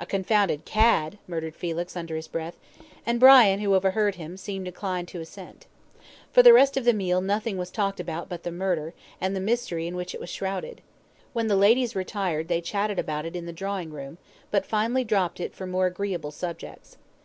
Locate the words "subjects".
16.32-16.96